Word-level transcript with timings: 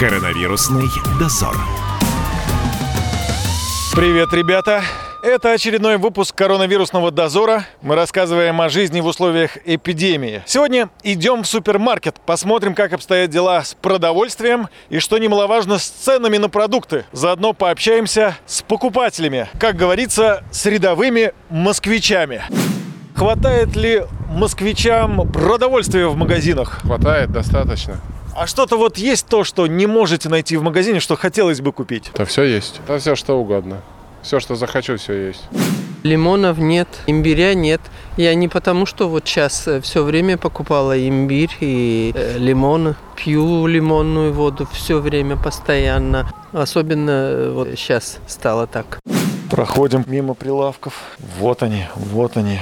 Коронавирусный 0.00 0.88
дозор. 1.20 1.54
Привет, 3.94 4.32
ребята! 4.32 4.82
Это 5.22 5.52
очередной 5.52 5.98
выпуск 5.98 6.34
коронавирусного 6.34 7.10
дозора. 7.10 7.66
Мы 7.82 7.96
рассказываем 7.96 8.62
о 8.62 8.70
жизни 8.70 9.02
в 9.02 9.06
условиях 9.06 9.58
эпидемии. 9.66 10.42
Сегодня 10.46 10.88
идем 11.02 11.42
в 11.42 11.46
супермаркет, 11.46 12.18
посмотрим, 12.24 12.74
как 12.74 12.94
обстоят 12.94 13.28
дела 13.28 13.62
с 13.62 13.74
продовольствием 13.74 14.68
и, 14.88 15.00
что 15.00 15.18
немаловажно, 15.18 15.76
с 15.76 15.86
ценами 15.86 16.38
на 16.38 16.48
продукты. 16.48 17.04
Заодно 17.12 17.52
пообщаемся 17.52 18.38
с 18.46 18.62
покупателями, 18.62 19.50
как 19.58 19.76
говорится, 19.76 20.44
с 20.50 20.64
рядовыми 20.64 21.34
москвичами. 21.50 22.40
Хватает 23.14 23.76
ли 23.76 24.04
москвичам 24.30 25.30
продовольствия 25.30 26.06
в 26.06 26.16
магазинах? 26.16 26.80
Хватает 26.80 27.30
достаточно. 27.32 28.00
А 28.34 28.46
что-то 28.46 28.76
вот 28.76 28.98
есть 28.98 29.26
то, 29.26 29.44
что 29.44 29.66
не 29.66 29.86
можете 29.86 30.28
найти 30.28 30.56
в 30.56 30.62
магазине, 30.62 31.00
что 31.00 31.16
хотелось 31.16 31.60
бы 31.60 31.72
купить? 31.72 32.10
Да 32.14 32.24
все 32.24 32.44
есть. 32.44 32.80
Да 32.86 32.98
все 32.98 33.14
что 33.16 33.38
угодно. 33.38 33.82
Все, 34.22 34.38
что 34.38 34.54
захочу, 34.54 34.96
все 34.96 35.28
есть. 35.28 35.42
Лимонов 36.02 36.58
нет, 36.58 36.88
имбиря 37.06 37.54
нет. 37.54 37.80
Я 38.16 38.34
не 38.34 38.48
потому, 38.48 38.86
что 38.86 39.08
вот 39.08 39.26
сейчас 39.26 39.68
все 39.82 40.02
время 40.02 40.38
покупала 40.38 40.98
имбирь 41.08 41.54
и 41.60 42.12
э, 42.14 42.38
лимоны. 42.38 42.96
Пью 43.16 43.66
лимонную 43.66 44.32
воду 44.32 44.66
все 44.72 44.98
время, 44.98 45.36
постоянно. 45.36 46.30
Особенно 46.52 47.10
э, 47.10 47.50
вот 47.50 47.68
сейчас 47.76 48.18
стало 48.26 48.66
так. 48.66 48.98
Проходим 49.50 50.04
мимо 50.06 50.34
прилавков. 50.34 50.94
Вот 51.38 51.62
они, 51.62 51.84
вот 51.96 52.36
они. 52.36 52.60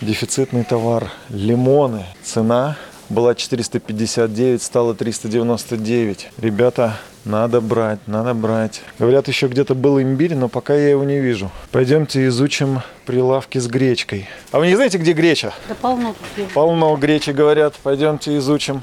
Дефицитный 0.00 0.64
товар. 0.64 1.10
Лимоны. 1.28 2.04
Цена 2.22 2.76
была 3.08 3.34
459, 3.34 4.62
стала 4.62 4.94
399. 4.94 6.30
Ребята, 6.38 6.98
надо 7.24 7.60
брать, 7.60 7.98
надо 8.06 8.34
брать. 8.34 8.82
Говорят, 8.98 9.28
еще 9.28 9.48
где-то 9.48 9.74
был 9.74 10.00
имбирь, 10.00 10.34
но 10.34 10.48
пока 10.48 10.74
я 10.74 10.90
его 10.90 11.04
не 11.04 11.18
вижу. 11.18 11.50
Пойдемте 11.72 12.26
изучим 12.28 12.82
прилавки 13.04 13.58
с 13.58 13.66
гречкой. 13.66 14.28
А 14.52 14.58
вы 14.58 14.68
не 14.68 14.76
знаете, 14.76 14.98
где 14.98 15.12
греча? 15.12 15.52
Да 15.68 15.74
полно. 15.74 16.14
Полно 16.54 16.96
гречи, 16.96 17.30
говорят. 17.30 17.74
Пойдемте 17.82 18.36
изучим. 18.38 18.82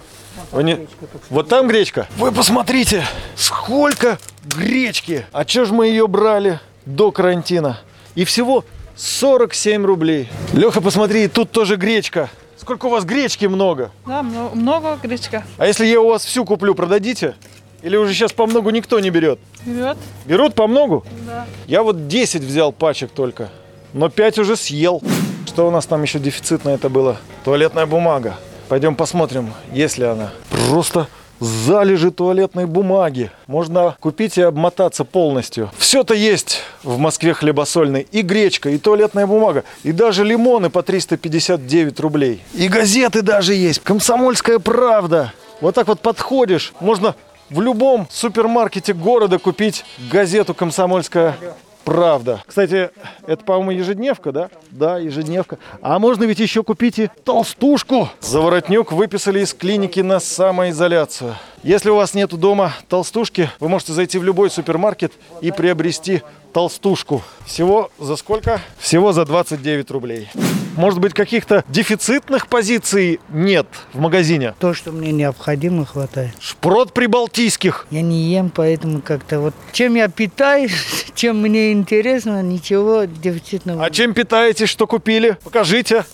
Вы 0.51 0.63
не... 0.63 0.87
Вот 1.29 1.47
там 1.47 1.67
гречка? 1.67 2.07
Вы 2.17 2.31
посмотрите, 2.31 3.03
сколько 3.35 4.17
гречки. 4.45 5.25
А 5.31 5.45
чё 5.45 5.65
ж 5.65 5.71
мы 5.71 5.87
ее 5.87 6.07
брали 6.07 6.59
до 6.85 7.11
карантина? 7.11 7.79
И 8.15 8.25
всего 8.25 8.65
47 8.95 9.85
рублей. 9.85 10.29
Леха, 10.53 10.81
посмотри, 10.81 11.27
тут 11.27 11.51
тоже 11.51 11.75
гречка. 11.75 12.29
Сколько 12.63 12.85
у 12.85 12.89
вас 12.89 13.03
гречки 13.03 13.45
много? 13.45 13.91
Да, 14.05 14.23
мно- 14.23 14.51
много 14.55 14.97
гречка. 15.03 15.43
А 15.57 15.67
если 15.67 15.85
я 15.85 15.99
у 15.99 16.07
вас 16.07 16.23
всю 16.23 16.45
куплю, 16.45 16.73
продадите? 16.75 17.35
Или 17.81 17.97
уже 17.97 18.13
сейчас 18.13 18.31
по 18.31 18.45
многу 18.47 18.69
никто 18.69 19.01
не 19.01 19.09
берет? 19.09 19.37
Берет. 19.65 19.97
Берут 20.25 20.55
по 20.55 20.65
многу? 20.65 21.03
Да. 21.27 21.45
Я 21.67 21.83
вот 21.83 22.07
10 22.07 22.41
взял 22.41 22.71
пачек 22.71 23.11
только, 23.11 23.49
но 23.91 24.07
5 24.07 24.39
уже 24.39 24.55
съел. 24.55 25.01
Что 25.45 25.67
у 25.67 25.71
нас 25.71 25.85
там 25.85 26.03
еще 26.03 26.19
дефицитное 26.19 26.75
это 26.75 26.87
было? 26.87 27.17
Туалетная 27.43 27.85
бумага. 27.85 28.35
Пойдем 28.69 28.95
посмотрим, 28.95 29.53
есть 29.73 29.97
ли 29.97 30.05
она. 30.05 30.31
Просто 30.69 31.07
залежи 31.39 32.11
туалетной 32.11 32.65
бумаги. 32.65 33.31
Можно 33.47 33.95
купить 33.99 34.37
и 34.37 34.41
обмотаться 34.41 35.03
полностью. 35.03 35.71
Все-то 35.77 36.13
есть 36.13 36.61
в 36.83 36.97
Москве 36.97 37.33
хлебосольной. 37.33 38.07
И 38.11 38.21
гречка, 38.21 38.69
и 38.69 38.77
туалетная 38.77 39.27
бумага, 39.27 39.63
и 39.83 39.91
даже 39.91 40.23
лимоны 40.23 40.69
по 40.69 40.83
359 40.83 41.99
рублей. 41.99 42.41
И 42.53 42.67
газеты 42.67 43.21
даже 43.21 43.53
есть. 43.53 43.79
Комсомольская 43.79 44.59
правда. 44.59 45.33
Вот 45.61 45.75
так 45.75 45.87
вот 45.87 45.99
подходишь, 46.01 46.73
можно 46.79 47.15
в 47.49 47.61
любом 47.61 48.07
супермаркете 48.09 48.93
города 48.93 49.37
купить 49.37 49.85
газету 50.11 50.53
«Комсомольская 50.53 51.37
правда». 51.83 52.43
Кстати, 52.45 52.89
это, 53.27 53.43
по-моему, 53.43 53.71
ежедневка, 53.71 54.31
да? 54.31 54.49
Да, 54.71 54.97
ежедневка. 54.97 55.57
А 55.81 55.99
можно 55.99 56.23
ведь 56.23 56.39
еще 56.39 56.63
купить 56.63 56.99
и 56.99 57.09
толстушку. 57.23 58.09
Заворотнюк 58.21 58.91
выписали 58.91 59.41
из 59.41 59.53
клиники 59.53 59.99
на 59.99 60.19
самоизоляцию. 60.19 61.35
Если 61.63 61.89
у 61.89 61.95
вас 61.95 62.13
нету 62.13 62.37
дома 62.37 62.73
толстушки, 62.89 63.49
вы 63.59 63.69
можете 63.69 63.93
зайти 63.93 64.17
в 64.17 64.23
любой 64.23 64.49
супермаркет 64.49 65.13
и 65.41 65.51
приобрести 65.51 66.21
толстушку. 66.51 67.21
Всего 67.45 67.89
за 67.99 68.15
сколько? 68.15 68.61
Всего 68.79 69.13
за 69.13 69.25
29 69.25 69.91
рублей. 69.91 70.29
Может 70.75 70.99
быть, 70.99 71.13
каких-то 71.13 71.63
дефицитных 71.69 72.47
позиций 72.47 73.19
нет 73.29 73.67
в 73.93 73.99
магазине? 73.99 74.55
То, 74.59 74.73
что 74.73 74.91
мне 74.91 75.11
необходимо, 75.11 75.85
хватает. 75.85 76.33
Шпрот 76.39 76.93
прибалтийских. 76.93 77.85
Я 77.91 78.01
не 78.01 78.23
ем, 78.33 78.49
поэтому 78.49 79.01
как-то 79.01 79.39
вот 79.39 79.53
чем 79.71 79.95
я 79.95 80.07
питаюсь, 80.07 81.05
чем 81.15 81.41
мне 81.41 81.71
интересно, 81.71 82.41
ничего 82.41 83.03
дефицитного. 83.05 83.85
А 83.85 83.89
чем 83.91 84.13
питаетесь, 84.13 84.69
что 84.69 84.87
купили? 84.87 85.37
Покажите. 85.43 86.05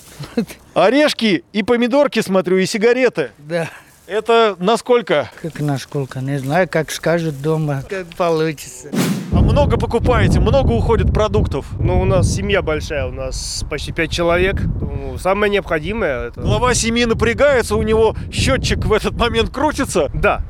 Орешки 0.74 1.44
и 1.54 1.64
помидорки, 1.64 2.22
смотрю, 2.22 2.58
и 2.58 2.66
сигареты. 2.66 3.32
Да, 3.38 3.70
Это 4.08 4.56
насколько? 4.60 5.32
как 5.42 5.60
насколько, 5.62 6.20
не 6.20 6.38
знаю, 6.40 6.68
как 6.70 6.92
скажут 6.92 7.42
дома, 7.42 7.84
как 7.90 8.08
получится. 8.18 8.92
Много 9.50 9.78
покупаете, 9.78 10.40
много 10.40 10.74
уходит 10.74 11.12
продуктов. 11.12 11.66
Ну, 11.80 12.00
у 12.00 12.06
нас 12.06 12.32
семья 12.32 12.62
большая, 12.62 13.08
у 13.08 13.12
нас 13.12 13.66
почти 13.68 13.92
пять 13.92 14.12
человек. 14.12 14.62
Ну, 14.62 15.18
самое 15.18 15.52
необходимое 15.52 16.28
это... 16.28 16.40
Глава 16.40 16.76
семьи 16.76 17.04
напрягается, 17.06 17.76
у 17.76 17.82
него 17.82 18.16
счетчик 18.32 18.86
в 18.86 18.94
этот 18.94 19.16
момент 19.16 19.50
крутится. 19.50 20.12
Да. 20.14 20.44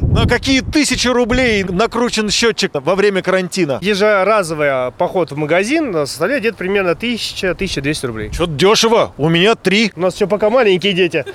На 0.00 0.26
какие 0.26 0.62
тысячи 0.62 1.08
рублей 1.08 1.62
накручен 1.62 2.30
счетчик 2.30 2.70
во 2.72 2.94
время 2.94 3.20
карантина? 3.20 3.80
Ежеразовый 3.82 4.68
а, 4.70 4.90
поход 4.92 5.30
в 5.30 5.36
магазин 5.36 5.92
составляет 6.06 6.40
где-то 6.40 6.56
примерно 6.56 6.92
1000-1200 6.92 8.06
рублей. 8.06 8.32
Что-то 8.32 8.52
дешево. 8.52 9.12
У 9.18 9.28
меня 9.28 9.56
три. 9.56 9.92
У 9.94 10.00
нас 10.00 10.14
все 10.14 10.26
пока 10.26 10.48
маленькие 10.48 10.94
дети. 10.94 11.26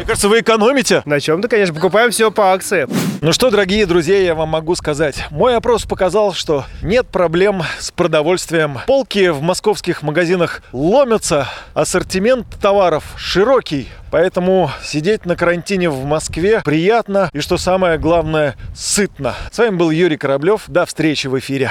Мне 0.00 0.06
кажется, 0.06 0.30
вы 0.30 0.40
экономите. 0.40 1.02
На 1.04 1.20
чем-то, 1.20 1.46
конечно, 1.46 1.74
покупаем 1.74 2.10
все 2.10 2.30
по 2.30 2.54
акции. 2.54 2.88
Ну 3.20 3.34
что, 3.34 3.50
дорогие 3.50 3.84
друзья, 3.84 4.16
я 4.16 4.34
вам 4.34 4.48
могу 4.48 4.74
сказать. 4.74 5.26
Мой 5.28 5.54
опрос 5.54 5.84
показал, 5.84 6.32
что 6.32 6.64
нет 6.80 7.06
проблем 7.08 7.62
с 7.78 7.90
продовольствием. 7.90 8.78
Полки 8.86 9.28
в 9.28 9.42
московских 9.42 10.00
магазинах 10.00 10.62
ломятся, 10.72 11.48
ассортимент 11.74 12.46
товаров 12.62 13.04
широкий. 13.18 13.90
Поэтому 14.10 14.70
сидеть 14.82 15.26
на 15.26 15.36
карантине 15.36 15.90
в 15.90 16.02
Москве 16.06 16.62
приятно 16.64 17.28
и, 17.34 17.40
что 17.40 17.58
самое 17.58 17.98
главное, 17.98 18.56
сытно. 18.74 19.34
С 19.52 19.58
вами 19.58 19.76
был 19.76 19.90
Юрий 19.90 20.16
Кораблев. 20.16 20.62
До 20.66 20.86
встречи 20.86 21.26
в 21.26 21.38
эфире. 21.38 21.70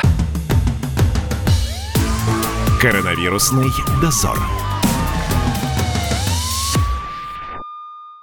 Коронавирусный 2.79 3.69
дозор. 3.99 4.37